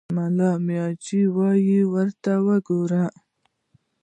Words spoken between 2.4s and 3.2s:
وګورئ!